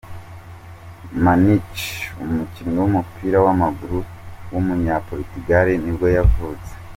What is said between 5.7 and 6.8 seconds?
nibwo yavutse.